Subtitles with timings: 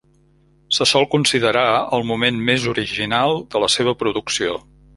[0.77, 1.65] Se sol considerar
[1.99, 4.57] el moment més original de la seva producció.